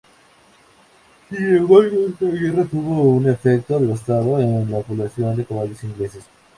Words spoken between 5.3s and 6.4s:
de caballos ingleses.